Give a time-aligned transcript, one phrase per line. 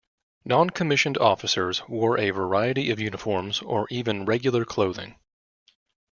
[0.45, 5.15] Non-commissioned officers wore a variety of uniforms, or even regular clothing.